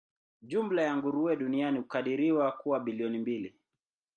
Jumla 0.41 0.81
ya 0.83 0.97
nguruwe 0.97 1.35
duniani 1.35 1.77
hukadiriwa 1.79 2.51
kuwa 2.51 2.79
bilioni 2.79 3.17
mbili. 3.19 3.53